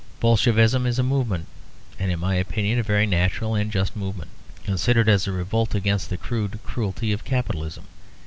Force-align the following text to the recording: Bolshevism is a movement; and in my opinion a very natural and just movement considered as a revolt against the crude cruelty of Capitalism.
Bolshevism 0.19 0.87
is 0.87 0.97
a 0.97 1.03
movement; 1.03 1.45
and 1.99 2.09
in 2.09 2.17
my 2.19 2.33
opinion 2.33 2.79
a 2.79 2.81
very 2.81 3.05
natural 3.05 3.53
and 3.53 3.71
just 3.71 3.95
movement 3.95 4.31
considered 4.63 5.07
as 5.07 5.27
a 5.27 5.31
revolt 5.31 5.75
against 5.75 6.09
the 6.09 6.17
crude 6.17 6.57
cruelty 6.65 7.11
of 7.11 7.23
Capitalism. 7.23 7.83